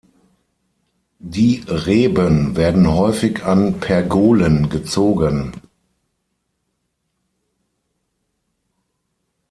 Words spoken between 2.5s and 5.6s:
werden häufig an Pergolen gezogen.